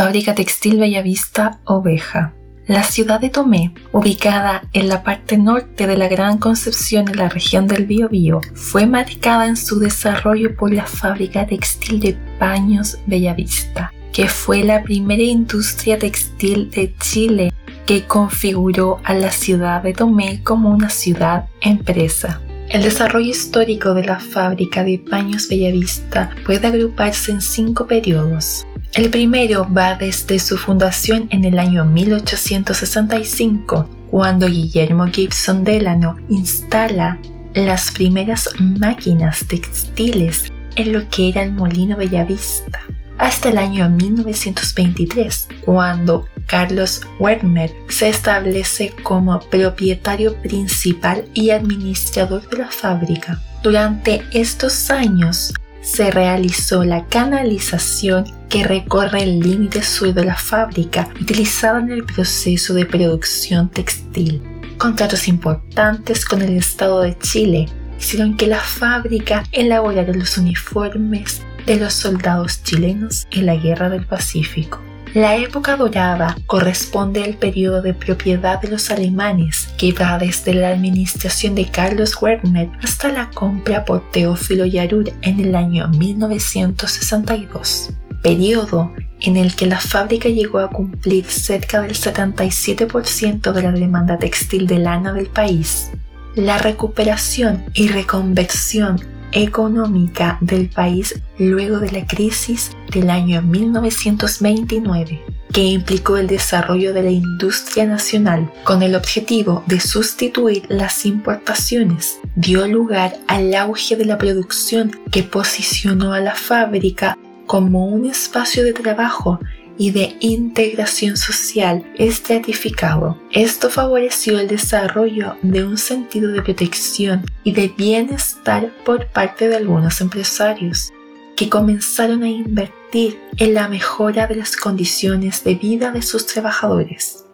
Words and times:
Fábrica 0.00 0.34
Textil 0.34 0.78
Bellavista 0.78 1.60
Oveja. 1.66 2.32
La 2.66 2.84
ciudad 2.84 3.20
de 3.20 3.28
Tomé, 3.28 3.74
ubicada 3.92 4.62
en 4.72 4.88
la 4.88 5.02
parte 5.02 5.36
norte 5.36 5.86
de 5.86 5.98
la 5.98 6.08
Gran 6.08 6.38
Concepción 6.38 7.06
en 7.10 7.18
la 7.18 7.28
región 7.28 7.66
del 7.66 7.84
Biobío, 7.84 8.40
fue 8.54 8.86
marcada 8.86 9.46
en 9.46 9.58
su 9.58 9.78
desarrollo 9.78 10.56
por 10.56 10.72
la 10.72 10.86
fábrica 10.86 11.46
textil 11.46 12.00
de 12.00 12.16
paños 12.38 12.96
Bellavista, 13.06 13.92
que 14.10 14.26
fue 14.26 14.64
la 14.64 14.82
primera 14.82 15.22
industria 15.22 15.98
textil 15.98 16.70
de 16.70 16.94
Chile 16.98 17.52
que 17.84 18.06
configuró 18.06 19.00
a 19.04 19.12
la 19.12 19.30
ciudad 19.30 19.82
de 19.82 19.92
Tomé 19.92 20.42
como 20.42 20.70
una 20.70 20.88
ciudad 20.88 21.44
empresa. 21.60 22.40
El 22.70 22.84
desarrollo 22.84 23.28
histórico 23.28 23.92
de 23.92 24.04
la 24.04 24.18
fábrica 24.18 24.82
de 24.82 24.98
paños 24.98 25.46
Bellavista 25.46 26.30
puede 26.46 26.68
agruparse 26.68 27.32
en 27.32 27.42
cinco 27.42 27.86
periodos. 27.86 28.64
El 28.92 29.08
primero 29.08 29.68
va 29.72 29.94
desde 29.94 30.40
su 30.40 30.58
fundación 30.58 31.28
en 31.30 31.44
el 31.44 31.60
año 31.60 31.84
1865, 31.84 33.88
cuando 34.10 34.48
Guillermo 34.48 35.06
Gibson 35.06 35.62
Delano 35.62 36.16
instala 36.28 37.16
las 37.54 37.92
primeras 37.92 38.48
máquinas 38.58 39.46
textiles 39.46 40.50
en 40.74 40.92
lo 40.92 41.08
que 41.08 41.28
era 41.28 41.44
el 41.44 41.52
Molino 41.52 41.96
Bellavista, 41.96 42.80
hasta 43.16 43.50
el 43.50 43.58
año 43.58 43.88
1923, 43.90 45.46
cuando 45.64 46.26
Carlos 46.46 47.02
Werner 47.20 47.70
se 47.88 48.08
establece 48.08 48.92
como 49.04 49.38
propietario 49.38 50.34
principal 50.42 51.26
y 51.32 51.50
administrador 51.50 52.50
de 52.50 52.58
la 52.58 52.72
fábrica. 52.72 53.40
Durante 53.62 54.24
estos 54.32 54.90
años, 54.90 55.52
se 55.92 56.10
realizó 56.10 56.84
la 56.84 57.06
canalización 57.06 58.24
que 58.48 58.62
recorre 58.64 59.24
el 59.24 59.40
límite 59.40 59.82
sur 59.82 60.14
de 60.14 60.24
la 60.24 60.36
fábrica 60.36 61.08
utilizada 61.20 61.80
en 61.80 61.90
el 61.90 62.04
proceso 62.04 62.74
de 62.74 62.86
producción 62.86 63.68
textil. 63.68 64.40
Contratos 64.78 65.26
importantes 65.26 66.24
con 66.24 66.42
el 66.42 66.56
Estado 66.56 67.00
de 67.00 67.18
Chile 67.18 67.68
hicieron 67.98 68.36
que 68.36 68.46
la 68.46 68.60
fábrica 68.60 69.42
elaborara 69.50 70.12
los 70.12 70.38
uniformes 70.38 71.42
de 71.66 71.76
los 71.76 71.92
soldados 71.92 72.62
chilenos 72.62 73.26
en 73.32 73.46
la 73.46 73.56
Guerra 73.56 73.88
del 73.88 74.06
Pacífico. 74.06 74.80
La 75.14 75.36
época 75.36 75.76
dorada 75.76 76.36
corresponde 76.46 77.24
al 77.24 77.34
periodo 77.34 77.82
de 77.82 77.94
propiedad 77.94 78.60
de 78.60 78.68
los 78.68 78.92
alemanes 78.92 79.68
que 79.76 79.92
va 79.92 80.16
desde 80.18 80.54
la 80.54 80.68
administración 80.68 81.56
de 81.56 81.68
Carlos 81.68 82.16
Werner 82.22 82.70
hasta 82.80 83.10
la 83.10 83.28
compra 83.30 83.84
por 83.84 84.08
Teófilo 84.12 84.66
Yarur 84.66 85.12
en 85.22 85.40
el 85.40 85.56
año 85.56 85.88
1962, 85.88 87.90
periodo 88.22 88.92
en 89.20 89.36
el 89.36 89.56
que 89.56 89.66
la 89.66 89.80
fábrica 89.80 90.28
llegó 90.28 90.60
a 90.60 90.70
cumplir 90.70 91.24
cerca 91.24 91.82
del 91.82 91.94
77% 91.94 93.52
de 93.52 93.62
la 93.62 93.72
demanda 93.72 94.16
textil 94.16 94.68
de 94.68 94.78
lana 94.78 95.12
del 95.12 95.26
país. 95.26 95.90
La 96.36 96.58
recuperación 96.58 97.64
y 97.74 97.88
reconversión 97.88 99.00
económica 99.32 100.38
del 100.40 100.68
país 100.68 101.20
luego 101.38 101.78
de 101.78 101.90
la 101.90 102.06
crisis 102.06 102.70
del 102.92 103.10
año 103.10 103.42
1929, 103.42 105.22
que 105.52 105.64
implicó 105.64 106.16
el 106.16 106.26
desarrollo 106.26 106.92
de 106.92 107.02
la 107.02 107.10
industria 107.10 107.86
nacional 107.86 108.50
con 108.64 108.82
el 108.82 108.94
objetivo 108.94 109.62
de 109.66 109.80
sustituir 109.80 110.64
las 110.68 111.06
importaciones, 111.06 112.18
dio 112.36 112.66
lugar 112.66 113.16
al 113.26 113.54
auge 113.54 113.96
de 113.96 114.04
la 114.04 114.18
producción 114.18 114.92
que 115.10 115.22
posicionó 115.22 116.12
a 116.12 116.20
la 116.20 116.34
fábrica 116.34 117.16
como 117.46 117.86
un 117.86 118.06
espacio 118.06 118.62
de 118.62 118.72
trabajo 118.72 119.40
y 119.80 119.92
de 119.92 120.14
integración 120.20 121.16
social 121.16 121.90
estratificado. 121.96 123.18
Esto 123.32 123.70
favoreció 123.70 124.38
el 124.38 124.46
desarrollo 124.46 125.36
de 125.40 125.64
un 125.64 125.78
sentido 125.78 126.30
de 126.32 126.42
protección 126.42 127.24
y 127.44 127.52
de 127.52 127.68
bienestar 127.68 128.74
por 128.84 129.06
parte 129.06 129.48
de 129.48 129.56
algunos 129.56 130.02
empresarios 130.02 130.92
que 131.34 131.48
comenzaron 131.48 132.22
a 132.24 132.28
invertir 132.28 133.18
en 133.38 133.54
la 133.54 133.68
mejora 133.68 134.26
de 134.26 134.36
las 134.36 134.54
condiciones 134.54 135.44
de 135.44 135.54
vida 135.54 135.92
de 135.92 136.02
sus 136.02 136.26
trabajadores. 136.26 137.24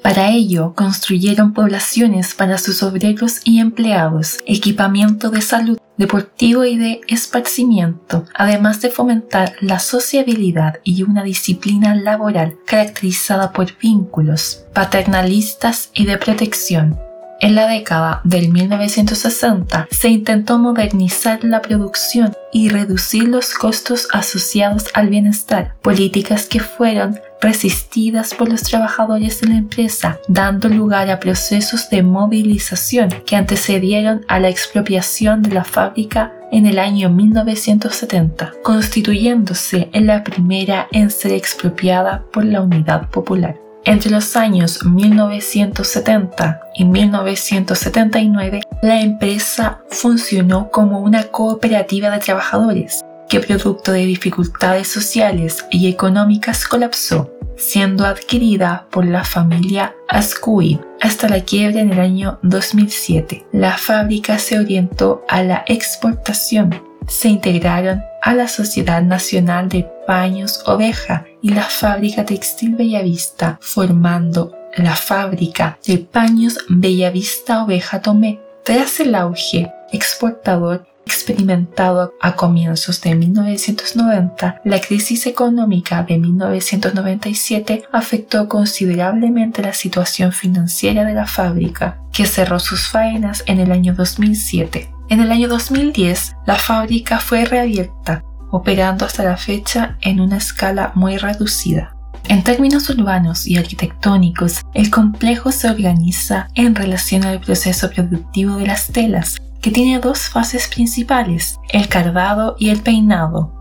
Para 0.00 0.30
ello, 0.30 0.74
construyeron 0.76 1.54
poblaciones 1.54 2.34
para 2.34 2.58
sus 2.58 2.84
obreros 2.84 3.40
y 3.42 3.58
empleados, 3.58 4.38
equipamiento 4.46 5.30
de 5.30 5.42
salud, 5.42 5.78
deportivo 5.98 6.64
y 6.64 6.78
de 6.78 7.00
esparcimiento, 7.08 8.24
además 8.34 8.80
de 8.80 8.90
fomentar 8.90 9.54
la 9.60 9.78
sociabilidad 9.78 10.80
y 10.84 11.02
una 11.02 11.22
disciplina 11.22 11.94
laboral 11.94 12.56
caracterizada 12.64 13.52
por 13.52 13.76
vínculos 13.78 14.64
paternalistas 14.72 15.90
y 15.92 16.06
de 16.06 16.16
protección. 16.16 16.98
En 17.40 17.54
la 17.54 17.68
década 17.68 18.20
del 18.24 18.50
1960 18.50 19.86
se 19.92 20.08
intentó 20.08 20.58
modernizar 20.58 21.44
la 21.44 21.62
producción 21.62 22.32
y 22.52 22.68
reducir 22.68 23.28
los 23.28 23.54
costos 23.54 24.08
asociados 24.12 24.86
al 24.94 25.08
bienestar, 25.08 25.74
políticas 25.80 26.46
que 26.46 26.58
fueron 26.58 27.20
resistidas 27.40 28.34
por 28.34 28.48
los 28.48 28.62
trabajadores 28.62 29.40
de 29.40 29.48
la 29.48 29.56
empresa, 29.56 30.18
dando 30.28 30.68
lugar 30.68 31.10
a 31.10 31.20
procesos 31.20 31.88
de 31.90 32.02
movilización 32.02 33.10
que 33.26 33.36
antecedieron 33.36 34.24
a 34.28 34.40
la 34.40 34.48
expropiación 34.48 35.42
de 35.42 35.50
la 35.50 35.64
fábrica 35.64 36.32
en 36.50 36.66
el 36.66 36.78
año 36.78 37.10
1970, 37.10 38.54
constituyéndose 38.62 39.88
en 39.92 40.06
la 40.06 40.24
primera 40.24 40.88
en 40.92 41.10
ser 41.10 41.32
expropiada 41.32 42.24
por 42.32 42.44
la 42.44 42.62
Unidad 42.62 43.10
Popular. 43.10 43.56
Entre 43.84 44.10
los 44.10 44.36
años 44.36 44.84
1970 44.84 46.60
y 46.74 46.84
1979, 46.84 48.60
la 48.82 49.00
empresa 49.00 49.80
funcionó 49.88 50.70
como 50.70 51.00
una 51.00 51.24
cooperativa 51.24 52.10
de 52.10 52.18
trabajadores 52.18 53.02
que 53.28 53.40
producto 53.40 53.92
de 53.92 54.06
dificultades 54.06 54.88
sociales 54.88 55.66
y 55.70 55.88
económicas 55.88 56.66
colapsó, 56.66 57.30
siendo 57.56 58.06
adquirida 58.06 58.86
por 58.90 59.04
la 59.04 59.24
familia 59.24 59.94
Ascuid 60.08 60.78
hasta 61.00 61.28
la 61.28 61.40
quiebra 61.40 61.80
en 61.80 61.92
el 61.92 62.00
año 62.00 62.38
2007. 62.42 63.46
La 63.52 63.76
fábrica 63.76 64.38
se 64.38 64.58
orientó 64.58 65.24
a 65.28 65.42
la 65.42 65.64
exportación. 65.66 66.82
Se 67.06 67.28
integraron 67.28 68.02
a 68.22 68.34
la 68.34 68.48
Sociedad 68.48 69.02
Nacional 69.02 69.68
de 69.68 69.88
Paños 70.06 70.62
Oveja 70.66 71.24
y 71.40 71.50
la 71.50 71.62
Fábrica 71.62 72.24
Textil 72.24 72.74
Bellavista, 72.74 73.58
formando 73.60 74.54
la 74.76 74.94
Fábrica 74.94 75.78
de 75.86 75.98
Paños 75.98 76.58
Bellavista 76.68 77.64
Oveja 77.64 78.02
Tomé. 78.02 78.40
Tras 78.64 79.00
el 79.00 79.14
auge 79.14 79.72
exportador 79.92 80.86
experimentado 81.08 82.12
a 82.20 82.36
comienzos 82.36 83.00
de 83.00 83.14
1990, 83.14 84.60
la 84.62 84.80
crisis 84.80 85.26
económica 85.26 86.02
de 86.02 86.18
1997 86.18 87.84
afectó 87.92 88.46
considerablemente 88.46 89.62
la 89.62 89.72
situación 89.72 90.32
financiera 90.32 91.04
de 91.04 91.14
la 91.14 91.26
fábrica, 91.26 91.98
que 92.12 92.26
cerró 92.26 92.60
sus 92.60 92.88
faenas 92.88 93.42
en 93.46 93.58
el 93.58 93.72
año 93.72 93.94
2007. 93.94 94.90
En 95.08 95.20
el 95.20 95.32
año 95.32 95.48
2010, 95.48 96.36
la 96.46 96.56
fábrica 96.56 97.18
fue 97.18 97.46
reabierta, 97.46 98.22
operando 98.50 99.06
hasta 99.06 99.24
la 99.24 99.38
fecha 99.38 99.96
en 100.02 100.20
una 100.20 100.36
escala 100.36 100.92
muy 100.94 101.16
reducida. 101.16 101.94
En 102.28 102.42
términos 102.42 102.90
urbanos 102.90 103.46
y 103.46 103.56
arquitectónicos, 103.56 104.60
el 104.74 104.90
complejo 104.90 105.50
se 105.50 105.70
organiza 105.70 106.48
en 106.54 106.74
relación 106.74 107.24
al 107.24 107.40
proceso 107.40 107.90
productivo 107.90 108.56
de 108.56 108.66
las 108.66 108.88
telas, 108.88 109.40
que 109.60 109.70
tiene 109.70 109.98
dos 109.98 110.28
fases 110.28 110.68
principales, 110.68 111.58
el 111.70 111.88
cardado 111.88 112.56
y 112.58 112.70
el 112.70 112.80
peinado. 112.80 113.52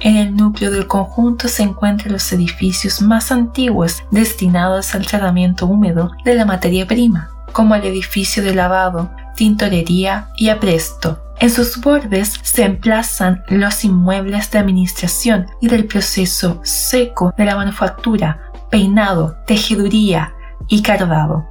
En 0.00 0.16
el 0.16 0.34
núcleo 0.34 0.70
del 0.70 0.86
conjunto 0.86 1.48
se 1.48 1.62
encuentran 1.62 2.12
los 2.12 2.32
edificios 2.32 3.00
más 3.02 3.30
antiguos 3.30 4.02
destinados 4.10 4.94
al 4.94 5.06
tratamiento 5.06 5.66
húmedo 5.66 6.10
de 6.24 6.34
la 6.34 6.44
materia 6.44 6.86
prima, 6.86 7.30
como 7.52 7.74
el 7.74 7.84
edificio 7.84 8.42
de 8.42 8.54
lavado, 8.54 9.10
tintorería 9.36 10.28
y 10.36 10.48
apresto. 10.48 11.22
En 11.38 11.50
sus 11.50 11.80
bordes 11.80 12.38
se 12.42 12.64
emplazan 12.64 13.42
los 13.48 13.84
inmuebles 13.84 14.50
de 14.50 14.58
administración 14.58 15.46
y 15.60 15.68
del 15.68 15.86
proceso 15.86 16.60
seco 16.64 17.32
de 17.36 17.44
la 17.44 17.56
manufactura, 17.56 18.52
peinado, 18.70 19.36
tejeduría 19.46 20.34
y 20.68 20.82
cardado, 20.82 21.48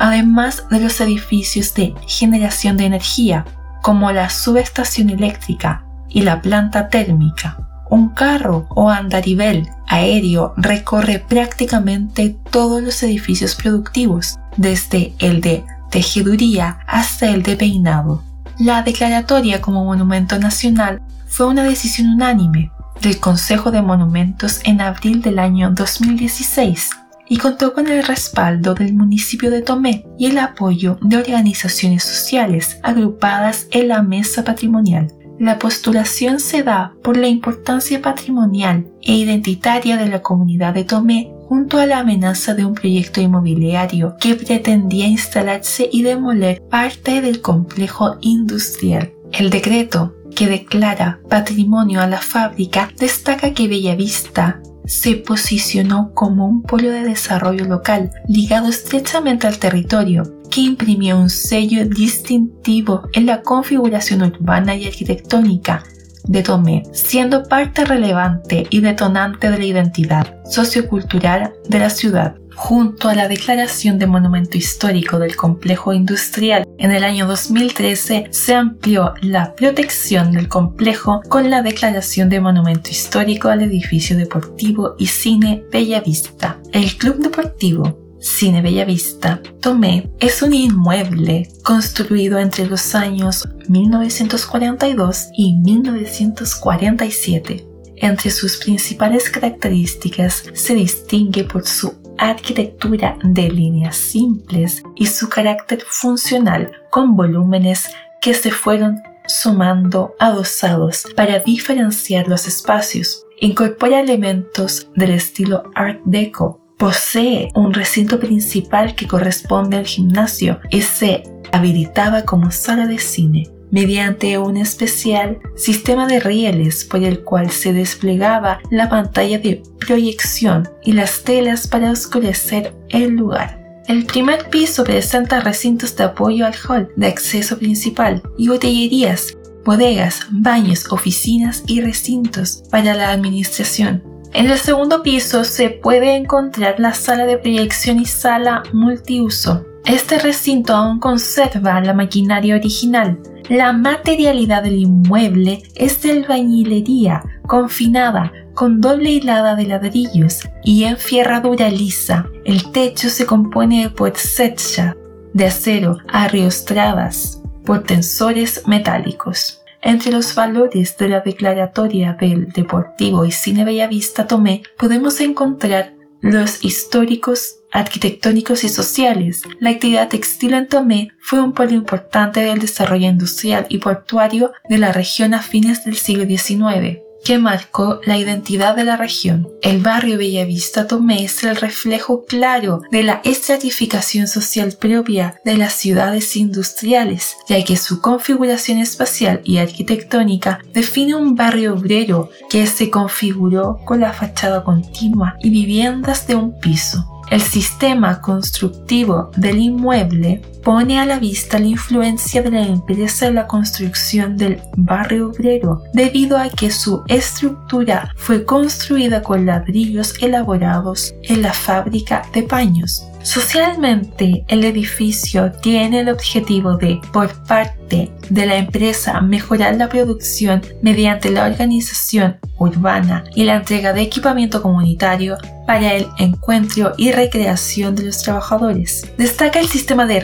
además 0.00 0.64
de 0.70 0.80
los 0.80 0.98
edificios 1.02 1.74
de 1.74 1.94
generación 2.06 2.78
de 2.78 2.86
energía, 2.86 3.44
como 3.82 4.10
la 4.12 4.30
subestación 4.30 5.10
eléctrica 5.10 5.84
y 6.08 6.22
la 6.22 6.40
planta 6.40 6.88
térmica. 6.88 7.58
Un 7.90 8.08
carro 8.08 8.66
o 8.70 8.88
andarivel 8.88 9.68
aéreo 9.86 10.54
recorre 10.56 11.18
prácticamente 11.18 12.34
todos 12.50 12.82
los 12.82 13.02
edificios 13.02 13.54
productivos, 13.54 14.38
desde 14.56 15.12
el 15.18 15.42
de 15.42 15.64
tejeduría 15.90 16.78
hasta 16.86 17.30
el 17.30 17.42
de 17.42 17.56
peinado. 17.56 18.22
La 18.58 18.82
declaratoria 18.82 19.60
como 19.60 19.84
monumento 19.84 20.38
nacional 20.38 21.02
fue 21.28 21.46
una 21.46 21.64
decisión 21.64 22.08
unánime 22.08 22.72
del 23.02 23.20
Consejo 23.20 23.70
de 23.70 23.82
Monumentos 23.82 24.60
en 24.64 24.80
abril 24.80 25.20
del 25.20 25.38
año 25.38 25.70
2016 25.72 26.99
y 27.30 27.36
contó 27.36 27.72
con 27.72 27.86
el 27.86 28.02
respaldo 28.02 28.74
del 28.74 28.92
municipio 28.92 29.52
de 29.52 29.62
Tomé 29.62 30.04
y 30.18 30.26
el 30.26 30.38
apoyo 30.38 30.98
de 31.00 31.16
organizaciones 31.16 32.02
sociales 32.02 32.78
agrupadas 32.82 33.68
en 33.70 33.88
la 33.88 34.02
mesa 34.02 34.42
patrimonial. 34.42 35.12
La 35.38 35.58
postulación 35.58 36.40
se 36.40 36.64
da 36.64 36.92
por 37.02 37.16
la 37.16 37.28
importancia 37.28 38.02
patrimonial 38.02 38.90
e 39.00 39.14
identitaria 39.14 39.96
de 39.96 40.08
la 40.08 40.22
comunidad 40.22 40.74
de 40.74 40.84
Tomé 40.84 41.32
junto 41.48 41.78
a 41.78 41.86
la 41.86 42.00
amenaza 42.00 42.54
de 42.54 42.64
un 42.64 42.74
proyecto 42.74 43.20
inmobiliario 43.20 44.16
que 44.20 44.34
pretendía 44.34 45.06
instalarse 45.06 45.88
y 45.90 46.02
demoler 46.02 46.60
parte 46.68 47.22
del 47.22 47.40
complejo 47.40 48.16
industrial. 48.20 49.12
El 49.32 49.50
decreto 49.50 50.16
que 50.34 50.48
declara 50.48 51.20
patrimonio 51.28 52.00
a 52.00 52.08
la 52.08 52.20
fábrica 52.20 52.90
destaca 52.98 53.54
que 53.54 53.68
Bellavista 53.68 54.60
se 54.90 55.14
posicionó 55.14 56.12
como 56.14 56.48
un 56.48 56.62
polo 56.62 56.90
de 56.90 57.04
desarrollo 57.04 57.64
local 57.64 58.10
ligado 58.26 58.68
estrechamente 58.68 59.46
al 59.46 59.58
territorio, 59.58 60.24
que 60.50 60.62
imprimió 60.62 61.16
un 61.16 61.30
sello 61.30 61.86
distintivo 61.86 63.08
en 63.12 63.26
la 63.26 63.42
configuración 63.42 64.22
urbana 64.22 64.74
y 64.74 64.86
arquitectónica 64.86 65.84
de 66.24 66.42
Tomé, 66.42 66.82
siendo 66.92 67.44
parte 67.44 67.84
relevante 67.84 68.66
y 68.68 68.80
detonante 68.80 69.48
de 69.48 69.58
la 69.58 69.64
identidad 69.64 70.42
sociocultural 70.44 71.52
de 71.68 71.78
la 71.78 71.90
ciudad 71.90 72.34
junto 72.60 73.08
a 73.08 73.14
la 73.14 73.26
declaración 73.26 73.98
de 73.98 74.06
monumento 74.06 74.58
histórico 74.58 75.18
del 75.18 75.34
complejo 75.34 75.94
industrial. 75.94 76.68
En 76.76 76.92
el 76.92 77.04
año 77.04 77.26
2013 77.26 78.26
se 78.30 78.54
amplió 78.54 79.14
la 79.22 79.54
protección 79.54 80.30
del 80.30 80.46
complejo 80.46 81.22
con 81.30 81.48
la 81.48 81.62
declaración 81.62 82.28
de 82.28 82.38
monumento 82.38 82.90
histórico 82.90 83.48
al 83.48 83.62
edificio 83.62 84.14
deportivo 84.14 84.94
y 84.98 85.06
cine 85.06 85.64
Bellavista. 85.72 86.60
El 86.70 86.98
Club 86.98 87.22
Deportivo 87.22 87.98
Cine 88.20 88.60
Bellavista 88.60 89.40
Tomé 89.62 90.10
es 90.20 90.42
un 90.42 90.52
inmueble 90.52 91.48
construido 91.64 92.38
entre 92.38 92.66
los 92.66 92.94
años 92.94 93.48
1942 93.68 95.28
y 95.34 95.54
1947. 95.54 97.70
Entre 98.02 98.30
sus 98.30 98.56
principales 98.56 99.28
características 99.28 100.44
se 100.54 100.74
distingue 100.74 101.44
por 101.44 101.66
su 101.66 101.99
arquitectura 102.20 103.16
de 103.24 103.50
líneas 103.50 103.96
simples 103.96 104.82
y 104.94 105.06
su 105.06 105.28
carácter 105.28 105.82
funcional 105.88 106.70
con 106.90 107.16
volúmenes 107.16 107.90
que 108.20 108.34
se 108.34 108.50
fueron 108.50 109.00
sumando 109.26 110.14
adosados 110.18 111.06
para 111.16 111.38
diferenciar 111.38 112.28
los 112.28 112.46
espacios. 112.46 113.24
Incorpora 113.40 114.00
elementos 114.00 114.88
del 114.94 115.12
estilo 115.12 115.70
Art 115.74 116.00
Deco. 116.04 116.60
Posee 116.76 117.50
un 117.54 117.72
recinto 117.72 118.18
principal 118.18 118.94
que 118.94 119.06
corresponde 119.06 119.78
al 119.78 119.86
gimnasio 119.86 120.60
y 120.70 120.82
se 120.82 121.22
habilitaba 121.52 122.22
como 122.22 122.50
sala 122.50 122.86
de 122.86 122.98
cine 122.98 123.59
mediante 123.70 124.38
un 124.38 124.56
especial 124.56 125.38
sistema 125.56 126.06
de 126.06 126.20
rieles 126.20 126.84
por 126.84 127.02
el 127.02 127.20
cual 127.20 127.50
se 127.50 127.72
desplegaba 127.72 128.60
la 128.70 128.88
pantalla 128.88 129.38
de 129.38 129.62
proyección 129.78 130.68
y 130.84 130.92
las 130.92 131.22
telas 131.22 131.66
para 131.66 131.90
oscurecer 131.90 132.74
el 132.88 133.16
lugar. 133.16 133.60
El 133.86 134.04
primer 134.06 134.48
piso 134.50 134.84
presenta 134.84 135.40
recintos 135.40 135.96
de 135.96 136.04
apoyo 136.04 136.46
al 136.46 136.54
hall 136.68 136.88
de 136.96 137.06
acceso 137.08 137.58
principal 137.58 138.22
y 138.38 138.48
botellerías, 138.48 139.36
bodegas, 139.64 140.26
baños, 140.30 140.90
oficinas 140.92 141.64
y 141.66 141.80
recintos 141.80 142.62
para 142.70 142.94
la 142.94 143.10
administración. 143.10 144.02
En 144.32 144.48
el 144.48 144.58
segundo 144.58 145.02
piso 145.02 145.42
se 145.42 145.70
puede 145.70 146.14
encontrar 146.14 146.78
la 146.78 146.94
sala 146.94 147.26
de 147.26 147.36
proyección 147.36 147.98
y 147.98 148.06
sala 148.06 148.62
multiuso. 148.72 149.66
Este 149.84 150.18
recinto 150.18 150.74
aún 150.74 151.00
conserva 151.00 151.80
la 151.80 151.94
maquinaria 151.94 152.54
original, 152.54 153.18
la 153.48 153.72
materialidad 153.72 154.62
del 154.62 154.78
inmueble 154.78 155.62
es 155.74 156.00
de 156.02 156.12
albañilería 156.12 157.24
confinada 157.48 158.32
con 158.54 158.80
doble 158.80 159.10
hilada 159.10 159.56
de 159.56 159.66
ladrillos 159.66 160.48
y 160.62 160.84
enfierradura 160.84 161.68
lisa. 161.68 162.28
El 162.44 162.70
techo 162.70 163.08
se 163.08 163.26
compone 163.26 163.82
de 163.82 163.90
puersetcha 163.90 164.96
de 165.32 165.46
acero 165.46 165.98
arriostradas 166.08 167.42
por 167.64 167.82
tensores 167.82 168.62
metálicos. 168.68 169.62
Entre 169.82 170.12
los 170.12 170.34
valores 170.34 170.96
de 170.98 171.08
la 171.08 171.20
declaratoria 171.20 172.12
del 172.12 172.52
Deportivo 172.52 173.24
y 173.24 173.32
Cine 173.32 173.64
Bellavista 173.64 174.26
Tomé 174.26 174.62
podemos 174.78 175.20
encontrar 175.20 175.94
los 176.20 176.64
históricos 176.64 177.56
arquitectónicos 177.72 178.64
y 178.64 178.68
sociales. 178.68 179.42
La 179.60 179.70
actividad 179.70 180.08
textil 180.08 180.54
en 180.54 180.68
Tomé 180.68 181.12
fue 181.20 181.40
un 181.40 181.52
polo 181.52 181.72
importante 181.72 182.40
del 182.40 182.58
desarrollo 182.58 183.06
industrial 183.06 183.66
y 183.68 183.78
portuario 183.78 184.52
de 184.68 184.78
la 184.78 184.92
región 184.92 185.34
a 185.34 185.42
fines 185.42 185.84
del 185.84 185.96
siglo 185.96 186.24
XIX 186.24 187.00
que 187.24 187.38
marcó 187.38 188.00
la 188.04 188.18
identidad 188.18 188.76
de 188.76 188.84
la 188.84 188.96
región. 188.96 189.48
El 189.62 189.80
barrio 189.80 190.18
Bellavista 190.18 190.86
Tomé 190.86 191.24
es 191.24 191.42
el 191.44 191.56
reflejo 191.56 192.24
claro 192.24 192.82
de 192.90 193.02
la 193.02 193.20
estratificación 193.24 194.26
social 194.26 194.72
propia 194.78 195.40
de 195.44 195.56
las 195.56 195.74
ciudades 195.74 196.36
industriales, 196.36 197.36
ya 197.48 197.62
que 197.64 197.76
su 197.76 198.00
configuración 198.00 198.78
espacial 198.78 199.40
y 199.44 199.58
arquitectónica 199.58 200.60
define 200.72 201.14
un 201.14 201.34
barrio 201.34 201.74
obrero 201.74 202.30
que 202.48 202.66
se 202.66 202.90
configuró 202.90 203.78
con 203.84 204.00
la 204.00 204.12
fachada 204.12 204.64
continua 204.64 205.36
y 205.40 205.50
viviendas 205.50 206.26
de 206.26 206.34
un 206.34 206.58
piso. 206.58 207.06
El 207.30 207.40
sistema 207.40 208.20
constructivo 208.20 209.30
del 209.36 209.60
inmueble 209.60 210.42
pone 210.62 210.98
a 210.98 211.06
la 211.06 211.18
vista 211.18 211.58
la 211.58 211.66
influencia 211.66 212.42
de 212.42 212.50
la 212.50 212.66
empresa 212.66 213.26
en 213.26 213.36
la 213.36 213.46
construcción 213.46 214.36
del 214.36 214.60
barrio 214.76 215.28
obrero, 215.28 215.82
debido 215.92 216.38
a 216.38 216.48
que 216.48 216.70
su 216.70 217.02
estructura 217.08 218.12
fue 218.16 218.44
construida 218.44 219.22
con 219.22 219.46
ladrillos 219.46 220.14
elaborados 220.20 221.14
en 221.22 221.42
la 221.42 221.52
fábrica 221.52 222.22
de 222.32 222.42
paños. 222.42 223.06
Socialmente, 223.22 224.44
el 224.48 224.64
edificio 224.64 225.52
tiene 225.52 226.00
el 226.00 226.08
objetivo 226.08 226.76
de, 226.76 227.00
por 227.12 227.30
parte 227.44 228.10
de 228.30 228.46
la 228.46 228.56
empresa, 228.56 229.20
mejorar 229.20 229.76
la 229.76 229.90
producción 229.90 230.62
mediante 230.80 231.30
la 231.30 231.44
organización 231.44 232.38
urbana 232.58 233.24
y 233.34 233.44
la 233.44 233.56
entrega 233.56 233.92
de 233.92 234.02
equipamiento 234.02 234.62
comunitario 234.62 235.36
para 235.66 235.94
el 235.94 236.06
encuentro 236.18 236.94
y 236.96 237.12
recreación 237.12 237.94
de 237.94 238.04
los 238.04 238.22
trabajadores. 238.22 239.06
Destaca 239.18 239.60
el 239.60 239.66
sistema 239.66 240.06
de 240.06 240.20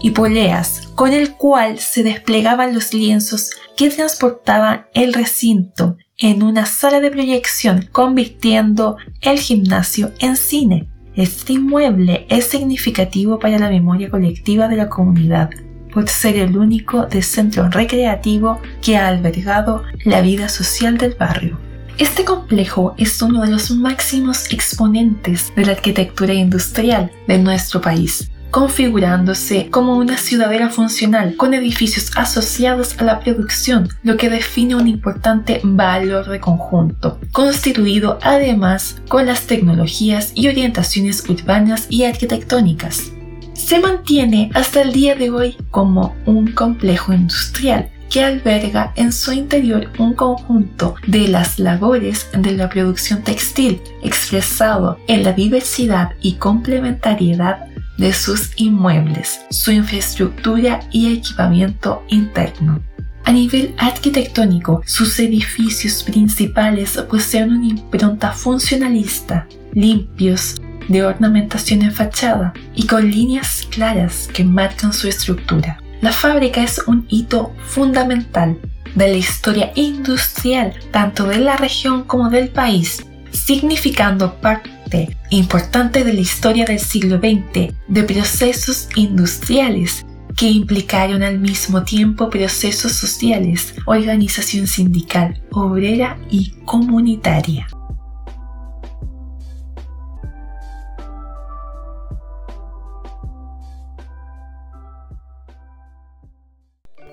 y 0.00 0.10
poleas 0.10 0.88
con 0.94 1.12
el 1.12 1.32
cual 1.32 1.78
se 1.78 2.02
desplegaban 2.02 2.74
los 2.74 2.92
lienzos 2.92 3.50
que 3.76 3.90
transportaban 3.90 4.86
el 4.94 5.12
recinto 5.12 5.96
en 6.18 6.42
una 6.42 6.66
sala 6.66 7.00
de 7.00 7.10
proyección, 7.10 7.88
convirtiendo 7.92 8.96
el 9.20 9.38
gimnasio 9.38 10.12
en 10.20 10.36
cine. 10.36 10.88
Este 11.14 11.54
inmueble 11.54 12.26
es 12.28 12.46
significativo 12.46 13.38
para 13.38 13.58
la 13.58 13.68
memoria 13.68 14.10
colectiva 14.10 14.68
de 14.68 14.76
la 14.76 14.88
comunidad 14.88 15.50
por 15.92 16.08
ser 16.08 16.36
el 16.36 16.56
único 16.56 17.06
de 17.06 17.22
centro 17.22 17.68
recreativo 17.68 18.60
que 18.80 18.96
ha 18.96 19.08
albergado 19.08 19.82
la 20.04 20.22
vida 20.22 20.48
social 20.48 20.96
del 20.96 21.14
barrio. 21.14 21.58
Este 21.98 22.24
complejo 22.24 22.94
es 22.96 23.20
uno 23.20 23.42
de 23.42 23.50
los 23.50 23.70
máximos 23.70 24.50
exponentes 24.50 25.52
de 25.54 25.66
la 25.66 25.72
arquitectura 25.72 26.32
industrial 26.32 27.10
de 27.28 27.38
nuestro 27.38 27.80
país. 27.80 28.30
Configurándose 28.52 29.70
como 29.70 29.96
una 29.96 30.18
ciudadela 30.18 30.68
funcional 30.68 31.36
con 31.36 31.54
edificios 31.54 32.10
asociados 32.16 32.98
a 32.98 33.04
la 33.04 33.18
producción, 33.18 33.88
lo 34.02 34.18
que 34.18 34.28
define 34.28 34.76
un 34.76 34.86
importante 34.86 35.60
valor 35.64 36.28
de 36.28 36.38
conjunto, 36.38 37.18
constituido 37.32 38.18
además 38.22 39.00
con 39.08 39.24
las 39.24 39.46
tecnologías 39.46 40.32
y 40.34 40.48
orientaciones 40.48 41.28
urbanas 41.28 41.86
y 41.88 42.04
arquitectónicas. 42.04 43.10
Se 43.54 43.80
mantiene 43.80 44.50
hasta 44.54 44.82
el 44.82 44.92
día 44.92 45.14
de 45.14 45.30
hoy 45.30 45.56
como 45.70 46.14
un 46.26 46.52
complejo 46.52 47.14
industrial 47.14 47.90
que 48.10 48.22
alberga 48.22 48.92
en 48.96 49.10
su 49.10 49.32
interior 49.32 49.88
un 49.98 50.12
conjunto 50.12 50.96
de 51.06 51.28
las 51.28 51.58
labores 51.58 52.28
de 52.36 52.52
la 52.52 52.68
producción 52.68 53.22
textil 53.22 53.80
expresado 54.02 54.98
en 55.08 55.22
la 55.22 55.32
diversidad 55.32 56.10
y 56.20 56.34
complementariedad 56.34 57.71
de 58.02 58.12
sus 58.12 58.50
inmuebles, 58.56 59.42
su 59.50 59.70
infraestructura 59.70 60.80
y 60.90 61.14
equipamiento 61.14 62.02
interno. 62.08 62.82
A 63.24 63.30
nivel 63.30 63.76
arquitectónico, 63.78 64.82
sus 64.84 65.20
edificios 65.20 66.02
principales 66.02 66.98
poseen 67.08 67.52
una 67.52 67.66
impronta 67.68 68.32
funcionalista, 68.32 69.46
limpios, 69.72 70.56
de 70.88 71.04
ornamentación 71.04 71.82
en 71.82 71.92
fachada 71.92 72.52
y 72.74 72.88
con 72.88 73.08
líneas 73.08 73.68
claras 73.70 74.28
que 74.34 74.42
marcan 74.42 74.92
su 74.92 75.06
estructura. 75.06 75.80
La 76.00 76.10
fábrica 76.10 76.60
es 76.60 76.82
un 76.88 77.06
hito 77.08 77.54
fundamental 77.64 78.58
de 78.96 79.08
la 79.10 79.16
historia 79.16 79.70
industrial 79.76 80.74
tanto 80.90 81.28
de 81.28 81.38
la 81.38 81.56
región 81.56 82.02
como 82.02 82.30
del 82.30 82.48
país, 82.48 83.06
significando 83.30 84.34
parte 84.40 84.71
importante 85.30 86.04
de 86.04 86.12
la 86.12 86.20
historia 86.20 86.64
del 86.64 86.78
siglo 86.78 87.18
XX 87.18 87.74
de 87.88 88.02
procesos 88.04 88.88
industriales 88.96 90.04
que 90.36 90.48
implicaron 90.48 91.22
al 91.22 91.38
mismo 91.38 91.84
tiempo 91.84 92.30
procesos 92.30 92.92
sociales, 92.92 93.74
organización 93.86 94.66
sindical, 94.66 95.42
obrera 95.50 96.18
y 96.30 96.52
comunitaria. 96.64 97.66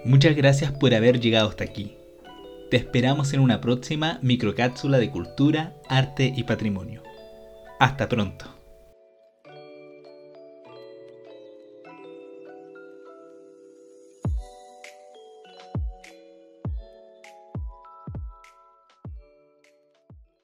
Muchas 0.06 0.36
gracias 0.36 0.72
por 0.72 0.94
haber 0.94 1.20
llegado 1.20 1.50
hasta 1.50 1.66
aquí. 1.66 1.94
Te 2.72 2.78
esperamos 2.78 3.34
en 3.34 3.42
una 3.42 3.62
próxima 3.62 4.20
microcápsula 4.22 4.98
de 4.98 5.12
cultura, 5.12 5.74
arte 5.88 6.34
y 6.36 6.44
patrimonio. 6.44 7.04
Hasta 7.80 8.08
pronto. 8.08 8.59